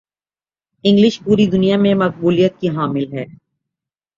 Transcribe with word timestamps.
English 0.83 1.15
پوری 1.21 1.45
دنیا 1.47 1.77
میں 1.77 1.93
مقبولیت 1.95 2.59
کی 2.59 2.69
حامل 2.69 3.05
ہے 3.13 3.25